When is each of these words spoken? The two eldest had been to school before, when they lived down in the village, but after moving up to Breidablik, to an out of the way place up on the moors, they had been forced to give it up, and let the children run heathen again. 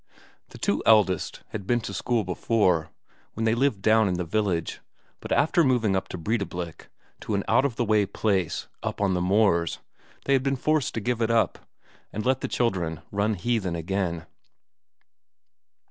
The 0.49 0.57
two 0.57 0.81
eldest 0.83 1.43
had 1.49 1.67
been 1.67 1.79
to 1.81 1.93
school 1.93 2.23
before, 2.23 2.89
when 3.35 3.43
they 3.43 3.53
lived 3.53 3.83
down 3.83 4.07
in 4.07 4.15
the 4.15 4.23
village, 4.25 4.81
but 5.19 5.31
after 5.31 5.63
moving 5.63 5.95
up 5.95 6.07
to 6.07 6.17
Breidablik, 6.17 6.89
to 7.19 7.35
an 7.35 7.43
out 7.47 7.65
of 7.65 7.75
the 7.75 7.85
way 7.85 8.07
place 8.07 8.67
up 8.81 8.99
on 8.99 9.13
the 9.13 9.21
moors, 9.21 9.77
they 10.25 10.33
had 10.33 10.41
been 10.41 10.55
forced 10.55 10.95
to 10.95 11.01
give 11.01 11.21
it 11.21 11.29
up, 11.29 11.67
and 12.11 12.25
let 12.25 12.41
the 12.41 12.47
children 12.47 13.01
run 13.11 13.35
heathen 13.35 13.75
again. 13.75 14.25